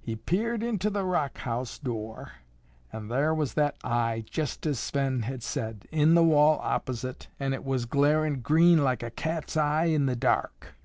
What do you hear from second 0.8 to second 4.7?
the rock house door an' thar was that eye, jest